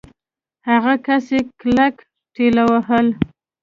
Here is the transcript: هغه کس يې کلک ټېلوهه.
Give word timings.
هغه 0.69 0.93
کس 1.05 1.25
يې 1.33 1.39
کلک 1.61 1.95
ټېلوهه. 2.33 2.99